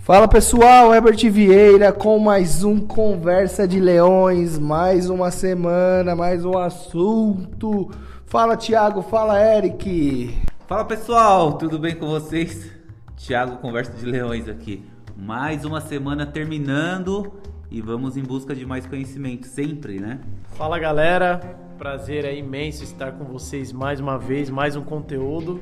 [0.00, 6.58] Fala pessoal, Herbert Vieira com mais um Conversa de Leões, mais uma semana, mais um
[6.58, 7.88] assunto.
[8.26, 10.36] Fala Thiago, fala Eric.
[10.66, 12.68] Fala pessoal, tudo bem com vocês?
[13.16, 14.87] Thiago Conversa de Leões aqui.
[15.18, 17.32] Mais uma semana terminando
[17.68, 20.20] e vamos em busca de mais conhecimento, sempre, né?
[20.52, 21.38] Fala galera,
[21.76, 25.60] prazer é imenso estar com vocês mais uma vez, mais um conteúdo.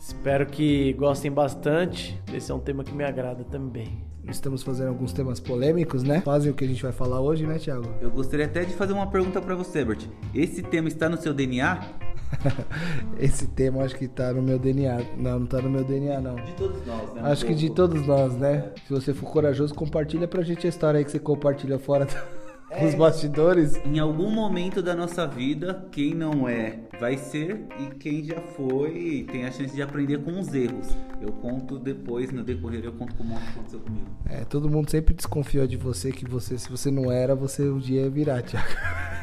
[0.00, 2.18] Espero que gostem bastante.
[2.32, 4.02] Esse é um tema que me agrada também.
[4.26, 6.22] Estamos fazendo alguns temas polêmicos, né?
[6.22, 7.88] Fazem o que a gente vai falar hoje, né, Thiago?
[8.00, 10.06] Eu gostaria até de fazer uma pergunta para você, Bert.
[10.34, 12.07] Esse tema está no seu DNA?
[13.18, 15.00] Esse tema acho que tá no meu DNA.
[15.16, 16.36] Não, não tá no meu DNA, não.
[16.36, 17.20] De todos nós, né?
[17.24, 18.70] Acho que de todos nós, né?
[18.86, 22.06] Se você for corajoso, compartilha pra gente a história aí que você compartilha fora
[22.80, 23.76] dos bastidores.
[23.84, 29.26] Em algum momento da nossa vida, quem não é vai ser e quem já foi
[29.30, 30.88] tem a chance de aprender com os erros.
[31.20, 34.06] Eu conto depois, no decorrer, eu conto como aconteceu comigo.
[34.26, 37.78] É, todo mundo sempre desconfiou de você que você, se você não era, você um
[37.78, 38.68] dia ia virar, Thiago.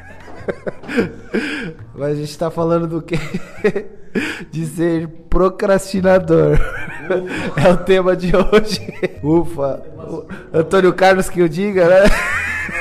[1.96, 3.18] Mas a gente tá falando do que?
[4.50, 6.54] De ser procrastinador.
[6.54, 7.62] Ufa.
[7.62, 8.94] É o tema de hoje.
[9.22, 9.82] Ufa.
[9.98, 12.04] O Antônio Carlos que eu diga, né?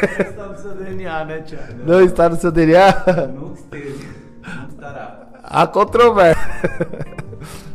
[0.00, 1.72] Não está no seu DNA, né, Thiago?
[1.84, 3.04] Não está no seu DNA?
[3.34, 4.08] Não esteve.
[4.46, 5.26] Não estará.
[5.42, 6.40] Há controvérsia.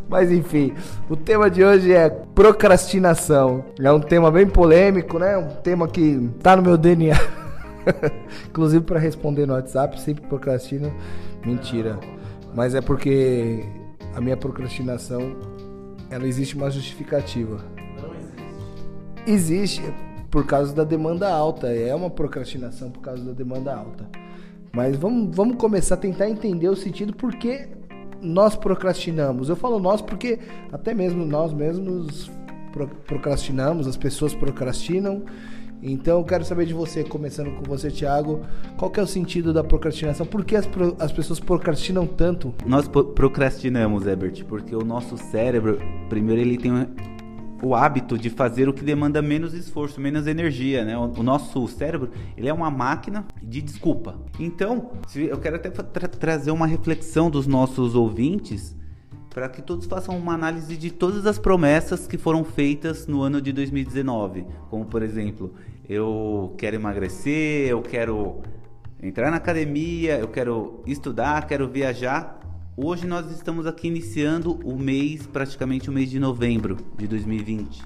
[0.10, 0.74] Mas enfim,
[1.08, 3.66] o tema de hoje é procrastinação.
[3.80, 5.38] É um tema bem polêmico, né?
[5.38, 7.16] Um tema que tá no meu DNA.
[8.50, 10.94] Inclusive para responder no WhatsApp, sempre procrastino.
[11.46, 12.00] Mentira.
[12.54, 13.64] Mas é porque
[14.16, 15.36] a minha procrastinação,
[16.10, 17.64] ela existe uma justificativa.
[18.02, 19.82] Não existe.
[19.82, 19.94] Existe
[20.30, 21.68] por causa da demanda alta.
[21.68, 24.08] É uma procrastinação por causa da demanda alta.
[24.72, 27.68] Mas vamos, vamos começar a tentar entender o sentido por que
[28.22, 29.50] nós procrastinamos.
[29.50, 30.40] Eu falo nós porque
[30.72, 32.30] até mesmo nós mesmos
[33.08, 35.24] procrastinamos, as pessoas procrastinam.
[35.82, 38.42] Então eu quero saber de você, começando com você, Thiago,
[38.78, 40.26] qual que é o sentido da procrastinação?
[40.26, 42.54] Por que as, pro, as pessoas procrastinam tanto?
[42.66, 45.80] Nós procrastinamos, Ebert, porque o nosso cérebro,
[46.10, 46.72] primeiro, ele tem
[47.62, 50.98] o hábito de fazer o que demanda menos esforço, menos energia, né?
[50.98, 54.16] O, nosso cérebro, ele é uma máquina de desculpa.
[54.40, 58.79] Então, eu quero até tra trazer uma reflexão dos nossos ouvintes
[59.40, 63.42] para que todos façam uma análise de todas as promessas que foram feitas no ano
[63.42, 65.54] de 2019, como por exemplo,
[65.88, 68.42] eu quero emagrecer, eu quero
[69.02, 72.38] entrar na academia, eu quero estudar, quero viajar.
[72.76, 77.82] Hoje nós estamos aqui iniciando o mês, praticamente o mês de novembro de 2020.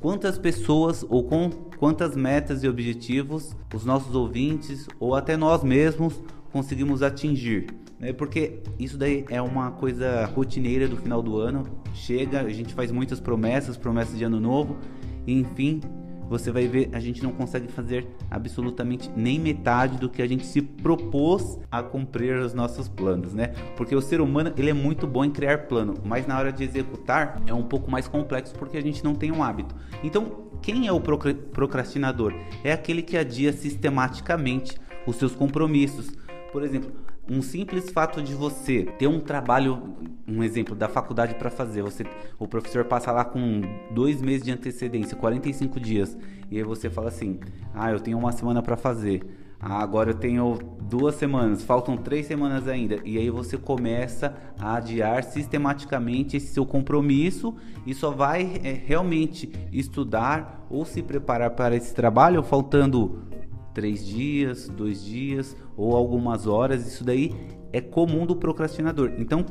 [0.00, 6.22] Quantas pessoas ou com quantas metas e objetivos os nossos ouvintes ou até nós mesmos
[6.54, 7.66] conseguimos atingir?
[7.98, 8.12] Né?
[8.12, 11.64] Porque isso daí é uma coisa rotineira do final do ano.
[11.92, 14.78] Chega, a gente faz muitas promessas, promessas de ano novo,
[15.26, 15.80] e enfim,
[16.28, 20.46] você vai ver, a gente não consegue fazer absolutamente nem metade do que a gente
[20.46, 23.48] se propôs a cumprir os nossos planos, né?
[23.76, 26.62] Porque o ser humano, ele é muito bom em criar plano, mas na hora de
[26.62, 29.74] executar é um pouco mais complexo porque a gente não tem um hábito.
[30.04, 32.32] Então, quem é o procrastinador?
[32.62, 36.23] É aquele que adia sistematicamente os seus compromissos.
[36.54, 36.92] Por exemplo,
[37.28, 42.06] um simples fato de você ter um trabalho, um exemplo da faculdade para fazer, você,
[42.38, 43.60] o professor passa lá com
[43.90, 46.16] dois meses de antecedência, 45 dias,
[46.48, 47.40] e aí você fala assim:
[47.74, 49.24] ah, eu tenho uma semana para fazer.
[49.58, 53.00] Ah, agora eu tenho duas semanas, faltam três semanas ainda.
[53.04, 59.50] E aí você começa a adiar sistematicamente esse seu compromisso e só vai é, realmente
[59.72, 63.33] estudar ou se preparar para esse trabalho faltando
[63.74, 66.86] três dias, dois dias ou algumas horas.
[66.86, 67.34] Isso daí
[67.72, 69.12] é comum do procrastinador.
[69.18, 69.44] Então,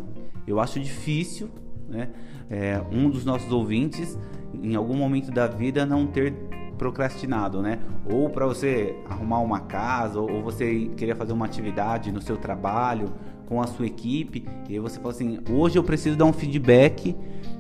[0.48, 1.50] eu acho difícil,
[1.88, 2.10] né,
[2.50, 4.18] é, um dos nossos ouvintes
[4.54, 6.34] em algum momento da vida não ter
[6.78, 7.80] procrastinado, né?
[8.12, 13.14] Ou para você arrumar uma casa, ou você querer fazer uma atividade no seu trabalho
[13.54, 17.16] com a sua equipe, e aí você fala assim: hoje eu preciso dar um feedback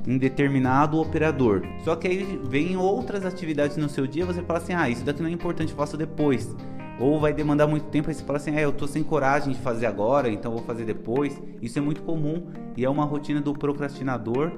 [0.07, 1.61] em determinado operador.
[1.83, 5.21] Só que aí vem outras atividades no seu dia, você fala assim: ah, isso daqui
[5.21, 6.55] não é importante, eu faço depois.
[6.99, 9.59] Ou vai demandar muito tempo, aí você fala assim: ah, eu tô sem coragem de
[9.59, 11.39] fazer agora, então vou fazer depois.
[11.61, 14.51] Isso é muito comum e é uma rotina do procrastinador,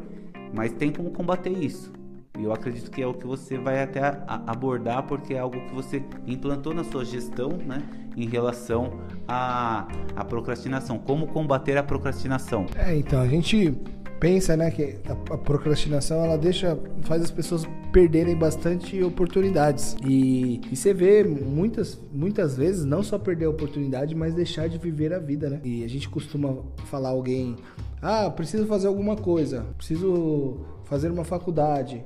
[0.54, 1.92] mas tem como combater isso.
[2.38, 5.74] E eu acredito que é o que você vai até abordar, porque é algo que
[5.74, 7.84] você implantou na sua gestão, né?
[8.16, 10.98] Em relação à, à procrastinação.
[10.98, 12.66] Como combater a procrastinação?
[12.76, 13.74] É, então, a gente
[14.20, 19.96] pensa, né, que a, procrastinação ela deixa, faz as pessoas perderem bastante oportunidades.
[20.06, 24.78] E, e você vê muitas, muitas vezes não só perder a oportunidade, mas deixar de
[24.78, 25.60] viver a vida, né?
[25.64, 27.56] E a gente costuma falar alguém,
[28.02, 32.04] ah, preciso fazer alguma coisa, preciso fazer uma faculdade.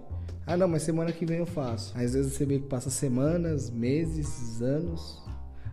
[0.50, 1.96] Ah, não, mas semana que vem eu faço.
[1.96, 5.24] Às vezes você vê que passa semanas, meses, anos.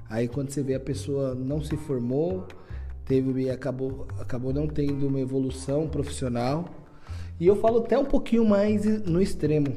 [0.06, 2.46] Aí quando você vê a pessoa não se formou,
[3.06, 6.66] teve acabou acabou não tendo uma evolução profissional.
[7.40, 9.74] E eu falo até um pouquinho mais no extremo.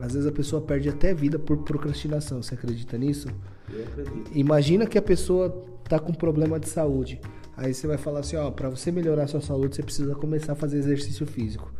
[0.00, 2.42] Às vezes a pessoa perde até vida por procrastinação.
[2.42, 3.28] Você acredita nisso?
[3.70, 4.30] Eu acredito.
[4.34, 5.50] Imagina que a pessoa
[5.84, 7.20] tá com problema de saúde.
[7.54, 10.54] Aí você vai falar assim, ó, para você melhorar a sua saúde, você precisa começar
[10.54, 11.70] a fazer exercício físico.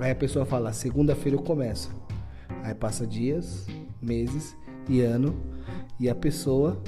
[0.00, 1.94] Aí a pessoa fala, segunda-feira eu começo.
[2.62, 3.66] Aí passa dias,
[4.00, 4.56] meses
[4.88, 5.38] e ano
[5.98, 6.82] e a pessoa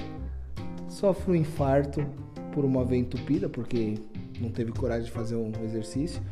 [0.88, 2.05] sofre um infarto
[2.53, 3.99] por uma veia entupida, porque
[4.41, 6.23] não teve coragem de fazer um exercício.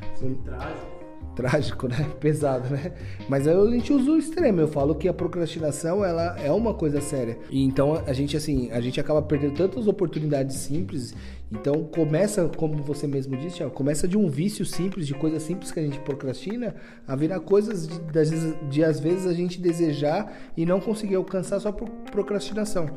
[0.44, 0.99] Trágico
[1.34, 2.10] trágico, né?
[2.20, 2.92] Pesado, né?
[3.28, 4.60] Mas a gente usa o extremo.
[4.60, 7.38] Eu falo que a procrastinação ela é uma coisa séria.
[7.50, 11.14] E então a gente assim, a gente acaba perdendo tantas oportunidades simples.
[11.52, 15.80] Então começa, como você mesmo disse, começa de um vício simples, de coisas simples que
[15.80, 20.64] a gente procrastina, a virar coisas de, de, de às vezes a gente desejar e
[20.64, 22.90] não conseguir alcançar só por procrastinação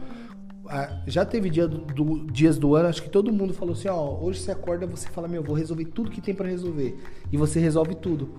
[1.05, 4.17] já teve dia do, do, dias do ano, acho que todo mundo falou assim, ó,
[4.19, 6.97] hoje você acorda, você fala, meu, vou resolver tudo que tem para resolver.
[7.31, 8.29] E você resolve tudo.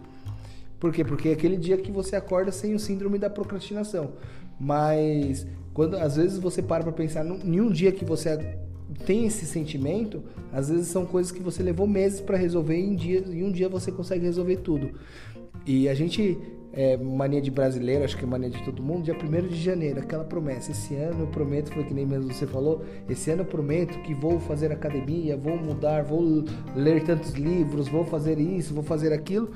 [0.80, 1.04] Por quê?
[1.04, 4.12] Porque é aquele dia que você acorda sem o síndrome da procrastinação.
[4.58, 8.58] Mas quando às vezes você para para pensar em um dia que você
[9.06, 10.22] tem esse sentimento,
[10.52, 13.50] às vezes são coisas que você levou meses para resolver e em, dia, em um
[13.50, 14.90] dia você consegue resolver tudo.
[15.66, 16.38] E a gente
[16.76, 20.00] é, mania de brasileiro, acho que é mania de todo mundo, dia 1 de janeiro,
[20.00, 20.72] aquela promessa.
[20.72, 24.12] Esse ano eu prometo, foi que nem mesmo você falou, esse ano eu prometo que
[24.12, 26.44] vou fazer academia, vou mudar, vou
[26.74, 29.50] ler tantos livros, vou fazer isso, vou fazer aquilo.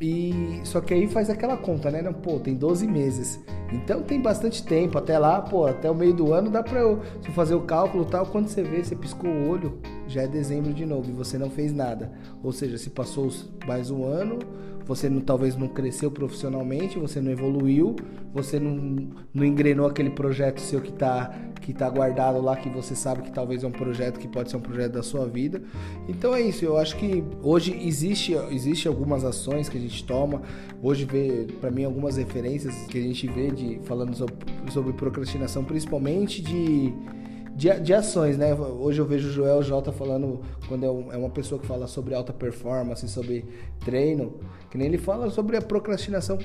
[0.00, 2.02] E só que aí faz aquela conta, né?
[2.22, 3.38] Pô, tem 12 meses.
[3.70, 7.00] Então tem bastante tempo até lá, pô, até o meio do ano dá para eu
[7.20, 9.78] se fazer o cálculo tal, quando você vê, você piscou o olho,
[10.10, 12.12] já é dezembro de novo e você não fez nada.
[12.42, 13.30] Ou seja, se passou
[13.66, 14.38] mais um ano,
[14.84, 17.94] você não, talvez não cresceu profissionalmente, você não evoluiu,
[18.34, 22.96] você não, não engrenou aquele projeto seu que está que tá guardado lá, que você
[22.96, 25.62] sabe que talvez é um projeto que pode ser um projeto da sua vida.
[26.08, 30.42] Então é isso, eu acho que hoje existe, existe algumas ações que a gente toma,
[30.82, 34.34] hoje vê, para mim, algumas referências que a gente vê de, falando sobre,
[34.72, 36.92] sobre procrastinação, principalmente de
[37.60, 38.54] de, de ações, né?
[38.54, 42.14] Hoje eu vejo o Joel J falando, quando é, é, uma pessoa que fala sobre
[42.14, 43.44] alta performance, sobre
[43.80, 44.40] treino,
[44.70, 46.38] que nem ele fala sobre a procrastinação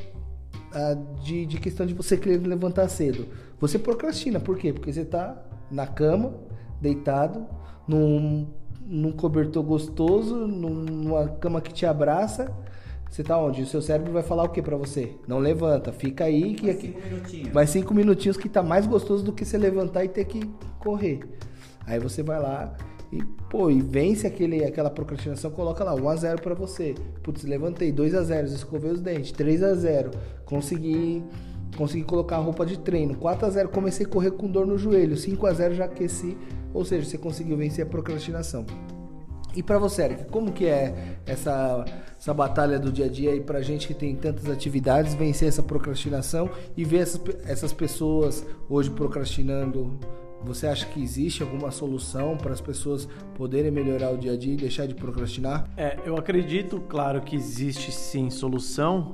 [0.73, 3.27] ah, de, de questão de você querer levantar cedo.
[3.61, 4.73] Você procrastina, por quê?
[4.73, 5.41] Porque você tá
[5.71, 6.33] na cama,
[6.81, 7.45] deitado,
[7.87, 8.45] num,
[8.85, 12.53] num cobertor gostoso, numa cama que te abraça,
[13.15, 13.61] você tá onde?
[13.61, 15.13] O seu cérebro vai falar o que para você?
[15.25, 16.87] Não levanta, fica aí que mais aqui.
[16.87, 17.53] Cinco minutinhos.
[17.53, 20.41] Mais cinco minutinhos que tá mais gostoso do que você levantar e ter que
[20.79, 21.21] correr.
[21.87, 22.75] Aí você vai lá
[23.13, 26.93] e, pô, e vence aquele, aquela procrastinação, coloca lá 1 a 0 para você.
[27.23, 30.11] Putz, levantei 2 a 0, escovei os dentes, 3 a 0,
[30.43, 31.23] consegui
[31.77, 33.15] consegui colocar a roupa de treino.
[33.15, 36.37] 4 a 0 comecei a correr com dor no joelho, 5 a 0 já aqueci,
[36.73, 38.65] ou seja, você conseguiu vencer a procrastinação.
[39.55, 41.85] E para você, Eric, como que é essa,
[42.19, 45.63] essa batalha do dia a dia aí pra gente que tem tantas atividades, vencer essa
[45.63, 49.97] procrastinação e ver essas, essas pessoas hoje procrastinando?
[50.43, 54.53] Você acha que existe alguma solução para as pessoas poderem melhorar o dia a dia
[54.53, 55.67] e deixar de procrastinar?
[55.75, 59.13] É, eu acredito, claro, que existe sim solução.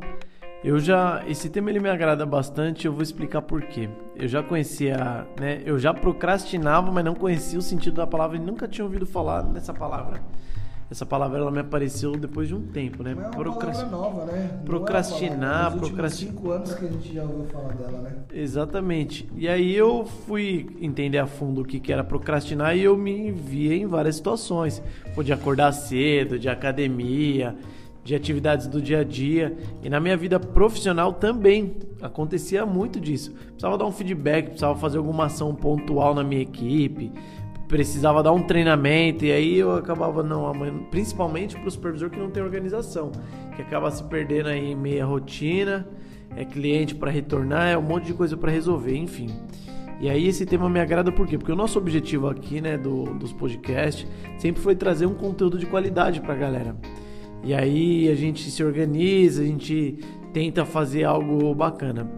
[0.63, 3.89] Eu já esse tema ele me agrada bastante, eu vou explicar por quê.
[4.21, 5.63] Eu já conhecia, né?
[5.65, 9.43] Eu já procrastinava, mas não conhecia o sentido da palavra e nunca tinha ouvido falar
[9.43, 10.21] nessa palavra.
[10.91, 13.15] Essa palavra ela me apareceu depois de um tempo, né?
[13.15, 13.89] Não é uma Procrast...
[13.89, 14.51] nova, né?
[14.57, 16.33] Não procrastinar, é procrastinar.
[16.33, 18.11] cinco anos que a gente já ouviu falar dela, né?
[18.31, 19.27] Exatamente.
[19.35, 23.31] E aí eu fui entender a fundo o que, que era procrastinar e eu me
[23.31, 24.83] via em várias situações.
[25.15, 27.55] Podia acordar cedo, de academia,
[28.03, 33.31] de atividades do dia a dia e na minha vida profissional também acontecia muito disso.
[33.31, 37.11] Precisava dar um feedback, precisava fazer alguma ação pontual na minha equipe,
[37.67, 40.51] precisava dar um treinamento e aí eu acabava não,
[40.89, 43.11] principalmente para o supervisor que não tem organização,
[43.55, 45.87] que acaba se perdendo aí em meia rotina,
[46.35, 49.29] é cliente para retornar, é um monte de coisa para resolver, enfim.
[50.01, 51.37] E aí esse tema me agrada por quê?
[51.37, 54.07] Porque o nosso objetivo aqui, né, do, dos podcasts,
[54.39, 56.75] sempre foi trazer um conteúdo de qualidade para a galera.
[57.43, 59.97] E aí a gente se organiza, a gente
[60.33, 62.09] tenta fazer algo bacana.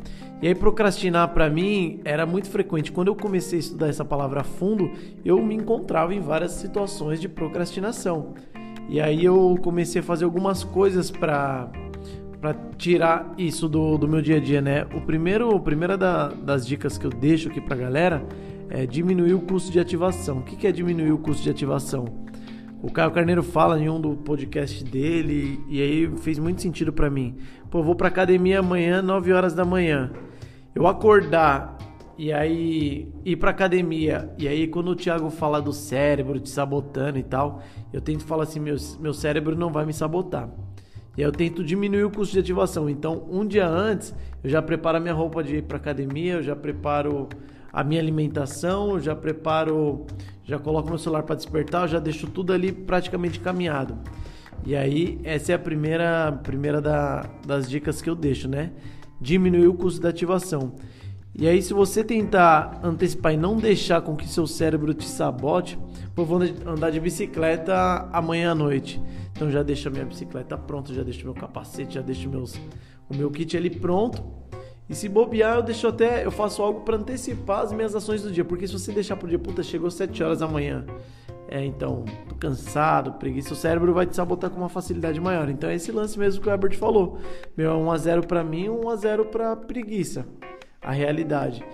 [0.42, 2.92] E aí procrastinar para mim era muito frequente.
[2.92, 4.92] Quando eu comecei a estudar essa palavra a fundo,
[5.24, 8.34] eu me encontrava em várias situações de procrastinação.
[8.90, 11.72] E aí eu comecei a fazer algumas coisas para
[12.42, 14.86] para tirar isso do, do meu dia a dia, né?
[14.94, 18.22] O primeiro, a primeira da, das dicas que eu deixo aqui pra galera
[18.70, 20.40] é diminuir o custo de ativação.
[20.40, 22.23] O que, que é diminuir o custo de ativação?
[22.84, 27.10] O Caio Carneiro fala em um do podcast dele e aí fez muito sentido para
[27.10, 27.38] mim.
[27.72, 30.12] Pô, eu vou pra academia amanhã, 9 horas da manhã.
[30.76, 31.78] Eu acordar
[32.18, 37.18] e aí ir pra academia e aí quando o Thiago fala do cérebro te sabotando
[37.18, 37.64] e tal,
[37.94, 40.50] eu tento falar assim, meu, meu cérebro não vai me sabotar.
[41.16, 42.90] E aí eu tento diminuir o custo de ativação.
[42.90, 44.14] Então, um dia antes,
[44.44, 47.30] eu já preparo a minha roupa de ir para academia, eu já preparo
[47.74, 50.06] a minha alimentação, já preparo,
[50.44, 53.98] já coloco meu celular para despertar, já deixo tudo ali praticamente caminhado.
[54.64, 58.72] E aí, essa é a primeira, primeira da, das dicas que eu deixo, né?
[59.20, 60.74] Diminuir o custo da ativação.
[61.36, 65.80] E aí, se você tentar antecipar e não deixar com que seu cérebro te sabote,
[66.16, 69.02] eu vou andar de bicicleta amanhã à noite.
[69.32, 72.54] Então já deixo a minha bicicleta pronta, já deixo meu capacete, já deixo meus,
[73.10, 74.24] o meu kit ali pronto.
[74.94, 78.32] E se bobear, eu deixo até, eu faço algo para antecipar as minhas ações do
[78.32, 80.86] dia, porque se você deixar pro dia, puta, chegou 7 horas da manhã.
[81.48, 85.50] É, então, tô cansado, preguiça, o cérebro vai te sabotar com uma facilidade maior.
[85.50, 87.18] Então é esse lance mesmo que o Herbert falou.
[87.58, 90.28] Meu, é 1 a 0 para mim, 1 a 0 para preguiça.
[90.80, 91.66] A realidade.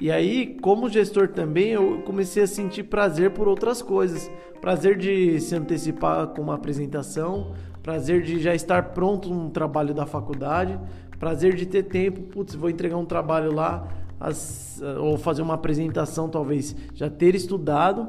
[0.00, 4.30] E aí, como gestor também, eu comecei a sentir prazer por outras coisas.
[4.62, 7.52] Prazer de se antecipar com uma apresentação,
[7.82, 10.78] prazer de já estar pronto no trabalho da faculdade,
[11.22, 13.86] prazer de ter tempo, putz, vou entregar um trabalho lá,
[14.18, 18.08] as, ou fazer uma apresentação, talvez já ter estudado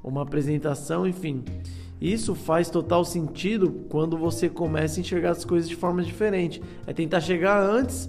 [0.00, 1.42] uma apresentação, enfim.
[2.00, 6.62] Isso faz total sentido quando você começa a enxergar as coisas de forma diferente.
[6.86, 8.08] É tentar chegar antes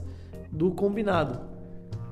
[0.51, 1.39] do combinado.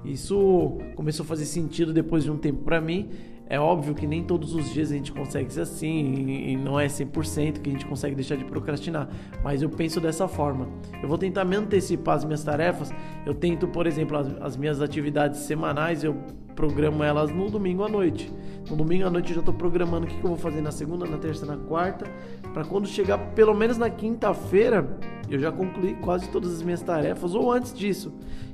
[0.03, 3.11] Isso começou a fazer sentido depois de um tempo para mim.
[3.51, 6.15] É óbvio que nem todos os dias a gente consegue ser assim
[6.47, 9.09] e não é 100% que a gente consegue deixar de procrastinar,
[9.43, 10.69] mas eu penso dessa forma.
[11.03, 12.93] Eu vou tentar me antecipar as minhas tarefas.
[13.25, 16.15] Eu tento, por exemplo, as, as minhas atividades semanais, eu
[16.55, 18.31] programo elas no domingo à noite.
[18.69, 20.71] No domingo à noite eu já estou programando o que, que eu vou fazer na
[20.71, 22.05] segunda, na terça, na quarta,
[22.53, 24.97] para quando chegar pelo menos na quinta-feira
[25.29, 28.13] eu já concluí quase todas as minhas tarefas ou antes disso.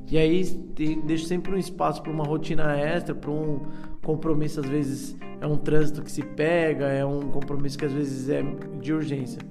[0.09, 0.43] E aí
[1.05, 3.59] deixo sempre um espaço para uma rotina extra, para um
[4.03, 8.29] compromisso, às vezes é um trânsito que se pega, é um compromisso que às vezes
[8.29, 8.41] é
[8.79, 9.41] de urgência.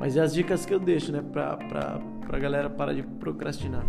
[0.00, 3.84] Mas é as dicas que eu deixo, né, para a galera parar de procrastinar.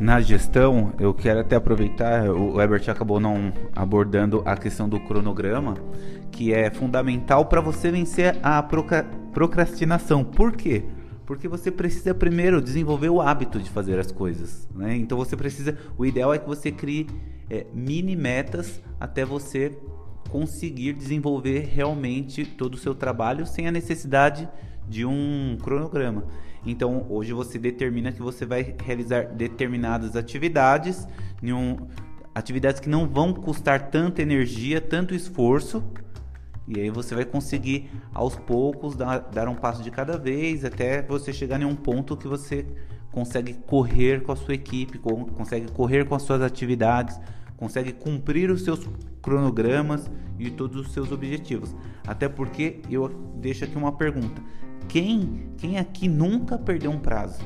[0.00, 5.74] Na gestão, eu quero até aproveitar, o Herbert acabou não abordando a questão do cronograma,
[6.32, 8.66] que é fundamental para você vencer a
[9.30, 10.24] procrastinação.
[10.24, 10.84] Por quê?
[11.26, 14.66] Porque você precisa primeiro desenvolver o hábito de fazer as coisas.
[14.74, 14.96] Né?
[14.96, 15.76] Então você precisa.
[15.98, 17.06] O ideal é que você crie
[17.50, 19.76] é, mini metas até você
[20.30, 24.69] conseguir desenvolver realmente todo o seu trabalho sem a necessidade de
[25.04, 26.24] um cronograma.
[26.64, 31.06] Então hoje você determina que você vai realizar determinadas atividades,
[31.42, 31.76] um,
[32.34, 35.82] atividades que não vão custar tanta energia, tanto esforço
[36.70, 41.02] e aí você vai conseguir aos poucos dar, dar um passo de cada vez até
[41.02, 42.64] você chegar em um ponto que você
[43.10, 47.18] consegue correr com a sua equipe, consegue correr com as suas atividades,
[47.56, 48.88] consegue cumprir os seus
[49.20, 51.74] cronogramas e todos os seus objetivos.
[52.06, 54.40] Até porque eu deixo aqui uma pergunta:
[54.90, 57.44] quem, quem aqui nunca perdeu um prazo?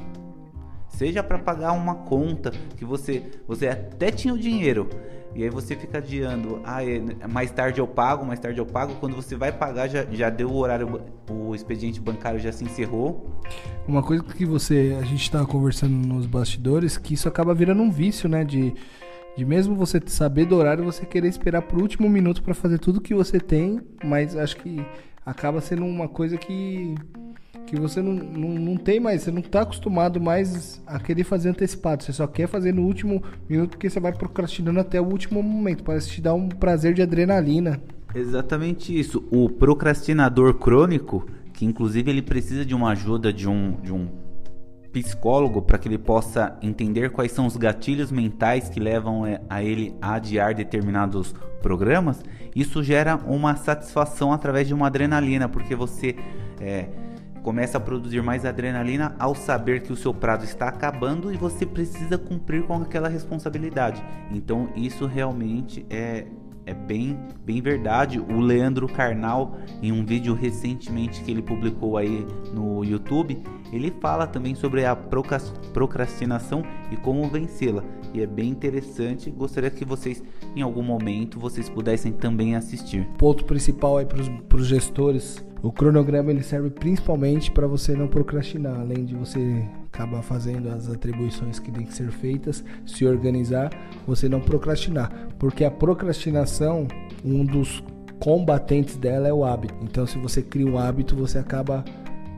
[0.89, 4.89] Seja para pagar uma conta que você você até tinha o dinheiro,
[5.35, 8.95] e aí você fica adiando, ah, é, mais tarde eu pago, mais tarde eu pago.
[9.01, 13.41] Quando você vai pagar, já, já deu o horário, o expediente bancário já se encerrou.
[13.87, 17.91] Uma coisa que você, a gente estava conversando nos bastidores, que isso acaba virando um
[17.91, 18.45] vício, né?
[18.45, 18.73] De,
[19.37, 23.01] de mesmo você saber do horário, você querer esperar pro último minuto para fazer tudo
[23.01, 24.87] que você tem, mas acho que
[25.25, 26.95] acaba sendo uma coisa que
[27.67, 31.49] que você não, não, não tem mais, você não está acostumado mais a querer fazer
[31.49, 35.43] antecipado, você só quer fazer no último minuto porque você vai procrastinando até o último
[35.43, 37.81] momento, parece te dar um prazer de adrenalina.
[38.15, 39.25] Exatamente isso.
[39.31, 44.09] O procrastinador crônico, que inclusive ele precisa de uma ajuda de um, de um
[44.95, 49.63] psicólogo para que ele possa entender quais são os gatilhos mentais que levam é, a
[49.63, 52.23] ele a adiar determinados programas,
[52.55, 56.15] isso gera uma satisfação através de uma adrenalina, porque você
[56.61, 56.89] é,
[57.43, 61.67] começa a produzir mais adrenalina ao saber que o seu prazo está acabando e você
[61.67, 64.03] precisa cumprir com aquela responsabilidade.
[64.31, 66.27] Então isso realmente é
[66.67, 68.19] é bem, bem verdade.
[68.19, 73.43] O Leandro Carnal, em um vídeo recentemente que ele publicou aí no YouTube,
[73.73, 77.85] ele fala também sobre a procrastinação e como vencê-la.
[78.13, 79.31] E é bem interessante.
[79.31, 80.23] Gostaria que vocês,
[80.55, 83.07] em algum momento, vocês pudessem também assistir.
[83.19, 88.79] Ponto principal aí para os gestores O cronograma ele serve principalmente para você não procrastinar,
[88.81, 93.71] além de você acabar fazendo as atribuições que têm que ser feitas, se organizar,
[94.05, 96.89] você não procrastinar, porque a procrastinação,
[97.25, 97.83] um dos
[98.19, 99.75] combatentes dela é o hábito.
[99.83, 101.85] Então, se você cria um hábito, você acaba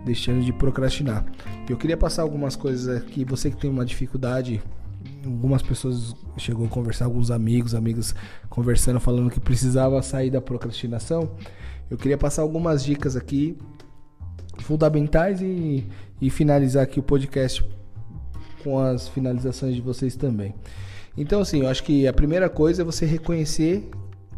[0.04, 1.24] deixando de procrastinar.
[1.68, 4.62] Eu queria passar algumas coisas aqui, você que tem uma dificuldade
[5.24, 8.14] algumas pessoas chegou a conversar, alguns amigos, amigas
[8.48, 11.30] conversando, falando que precisava sair da procrastinação.
[11.90, 13.56] Eu queria passar algumas dicas aqui
[14.58, 15.86] fundamentais e,
[16.20, 17.64] e finalizar aqui o podcast
[18.62, 20.54] com as finalizações de vocês também.
[21.16, 23.88] Então, assim, eu acho que a primeira coisa é você reconhecer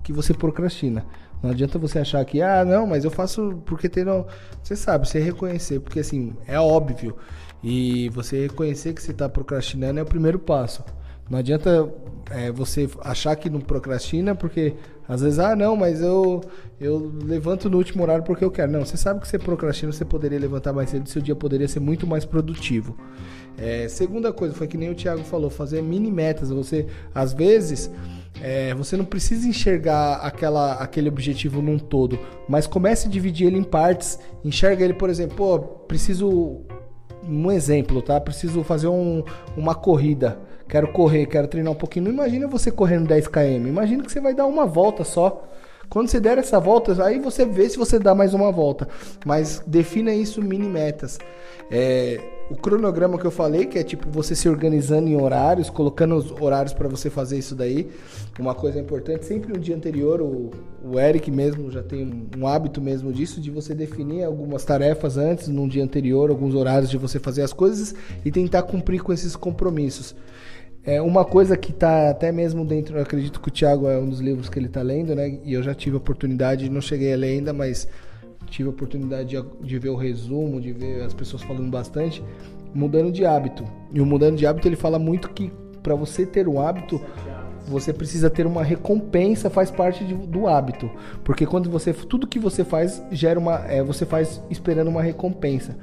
[0.02, 1.04] que você procrastina.
[1.42, 4.04] Não adianta você achar que, ah, não, mas eu faço porque tem.
[4.04, 4.26] Não...
[4.62, 7.16] Você sabe, você reconhecer, porque assim, é óbvio.
[7.62, 10.84] E você reconhecer que você está procrastinando é o primeiro passo.
[11.28, 11.92] Não adianta
[12.30, 14.74] é, você achar que não procrastina, porque
[15.08, 16.42] às vezes, ah, não, mas eu,
[16.78, 18.70] eu levanto no último horário porque eu quero.
[18.70, 21.80] Não, você sabe que você procrastina, você poderia levantar mais cedo, seu dia poderia ser
[21.80, 22.94] muito mais produtivo.
[23.56, 26.50] É, segunda coisa, foi que nem o Thiago falou, fazer mini metas.
[26.50, 27.90] Você, às vezes,
[28.42, 33.58] é, você não precisa enxergar aquela, aquele objetivo num todo, mas comece a dividir ele
[33.58, 34.18] em partes.
[34.44, 36.66] Enxerga ele, por exemplo, pô, preciso
[37.28, 38.20] um exemplo, tá?
[38.20, 39.22] Preciso fazer um,
[39.56, 40.38] uma corrida.
[40.68, 42.06] Quero correr, quero treinar um pouquinho.
[42.06, 43.66] Não imagina você correndo 10 km.
[43.66, 45.44] Imagina que você vai dar uma volta só.
[45.88, 48.88] Quando você der essa volta, aí você vê se você dá mais uma volta.
[49.24, 51.18] Mas defina isso mini metas.
[51.70, 52.20] É,
[52.50, 56.30] o cronograma que eu falei, que é tipo você se organizando em horários, colocando os
[56.40, 57.88] horários para você fazer isso daí.
[58.38, 60.50] Uma coisa importante, sempre no dia anterior, o,
[60.82, 65.18] o Eric mesmo já tem um, um hábito mesmo disso, de você definir algumas tarefas
[65.18, 69.12] antes, num dia anterior, alguns horários de você fazer as coisas e tentar cumprir com
[69.12, 70.14] esses compromissos.
[70.84, 74.08] É uma coisa que está até mesmo dentro, eu acredito que o Thiago é um
[74.08, 75.38] dos livros que ele está lendo, né?
[75.44, 77.86] E eu já tive a oportunidade, não cheguei a ler ainda, mas
[78.50, 82.22] tive a oportunidade de, de ver o resumo, de ver as pessoas falando bastante,
[82.74, 83.64] mudando de hábito.
[83.92, 85.50] E o mudando de hábito ele fala muito que
[85.82, 87.00] para você ter um hábito,
[87.68, 90.90] você precisa ter uma recompensa, faz parte de, do hábito.
[91.24, 95.76] Porque quando você tudo que você faz gera uma, é, você faz esperando uma recompensa.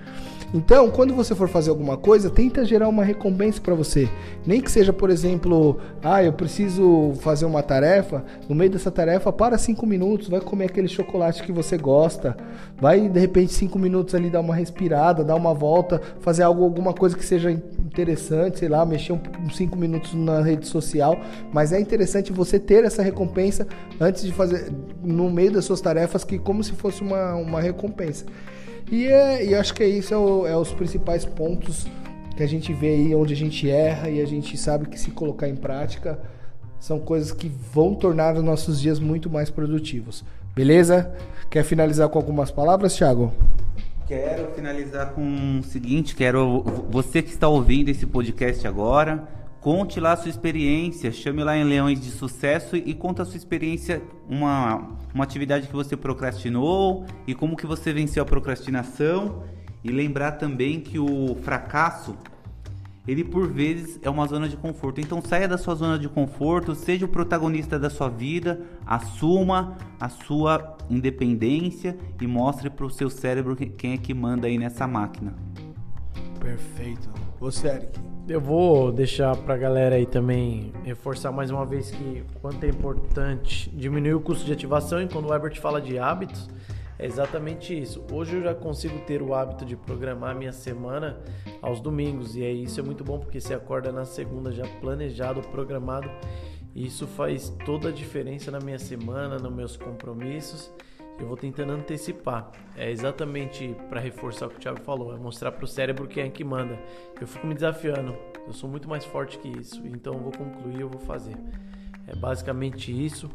[0.53, 4.07] Então, quando você for fazer alguma coisa, tenta gerar uma recompensa para você.
[4.45, 8.23] Nem que seja, por exemplo, ah, eu preciso fazer uma tarefa.
[8.47, 12.37] No meio dessa tarefa, para cinco minutos, vai comer aquele chocolate que você gosta.
[12.79, 16.93] Vai, de repente, cinco minutos ali dar uma respirada, dar uma volta, fazer algo, alguma
[16.93, 21.19] coisa que seja interessante, sei lá, mexer uns cinco minutos na rede social.
[21.51, 23.67] Mas é interessante você ter essa recompensa
[23.99, 24.71] antes de fazer,
[25.03, 28.25] no meio das suas tarefas, que como se fosse uma, uma recompensa.
[28.91, 31.87] E, é, e acho que é isso, é, o, é os principais pontos
[32.35, 35.11] que a gente vê aí onde a gente erra e a gente sabe que se
[35.11, 36.19] colocar em prática
[36.79, 40.23] são coisas que vão tornar os nossos dias muito mais produtivos.
[40.53, 41.11] Beleza?
[41.49, 43.33] Quer finalizar com algumas palavras, Thiago?
[44.07, 49.27] Quero finalizar com o seguinte, quero você que está ouvindo esse podcast agora,
[49.65, 53.35] Conte lá a sua experiência, chame lá em Leões de Sucesso e conta a sua
[53.35, 53.99] experiência,
[54.29, 59.41] uma, uma atividade que você procrastinou e como que você venceu a procrastinação.
[59.83, 62.15] E lembrar também que o fracasso,
[63.07, 65.01] ele por vezes é uma zona de conforto.
[65.01, 70.09] Então saia da sua zona de conforto, seja o protagonista da sua vida, assuma a
[70.09, 75.33] sua independência e mostre para o seu cérebro quem é que manda aí nessa máquina.
[76.39, 77.09] Perfeito.
[77.39, 78.14] Você, Eric.
[78.27, 83.69] Eu vou deixar pra galera aí também reforçar mais uma vez que quanto é importante
[83.69, 86.49] diminuir o custo de ativação e quando o Herbert fala de hábitos,
[86.97, 88.03] é exatamente isso.
[88.11, 91.19] Hoje eu já consigo ter o hábito de programar minha semana
[91.61, 95.41] aos domingos e aí isso é muito bom porque você acorda na segunda já planejado,
[95.41, 96.09] programado
[96.73, 100.73] e isso faz toda a diferença na minha semana, nos meus compromissos
[101.19, 102.51] eu vou tentando antecipar.
[102.75, 106.23] É exatamente para reforçar o que o Thiago falou, é mostrar para o cérebro quem
[106.23, 106.77] é que manda.
[107.19, 110.81] Eu fico me desafiando, eu sou muito mais forte que isso, então eu vou concluir,
[110.81, 111.35] eu vou fazer.
[112.07, 113.29] É basicamente isso.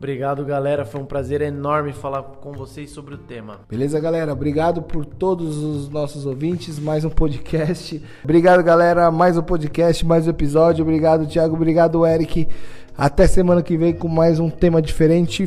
[0.00, 0.86] Obrigado, galera.
[0.86, 3.60] Foi um prazer enorme falar com vocês sobre o tema.
[3.68, 4.32] Beleza, galera?
[4.32, 6.78] Obrigado por todos os nossos ouvintes.
[6.78, 8.02] Mais um podcast.
[8.24, 9.10] Obrigado, galera.
[9.10, 10.82] Mais um podcast, mais um episódio.
[10.82, 11.54] Obrigado, Thiago.
[11.54, 12.48] Obrigado, Eric.
[12.96, 15.46] Até semana que vem com mais um tema diferente.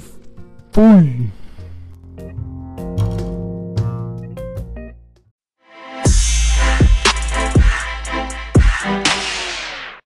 [0.72, 1.43] Fui!